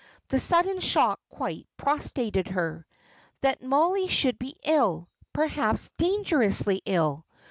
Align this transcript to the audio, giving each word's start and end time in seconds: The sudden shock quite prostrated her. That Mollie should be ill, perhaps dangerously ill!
The 0.29 0.39
sudden 0.39 0.79
shock 0.79 1.19
quite 1.29 1.67
prostrated 1.77 2.47
her. 2.47 2.87
That 3.41 3.61
Mollie 3.61 4.07
should 4.07 4.39
be 4.39 4.55
ill, 4.65 5.07
perhaps 5.31 5.91
dangerously 5.91 6.81
ill! 6.85 7.23